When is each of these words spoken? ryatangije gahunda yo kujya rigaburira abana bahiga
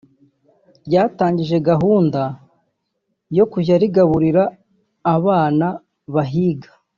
ryatangije 0.87 1.57
gahunda 1.69 2.21
yo 3.37 3.45
kujya 3.51 3.75
rigaburira 3.83 4.43
abana 5.15 5.67
bahiga 6.15 6.69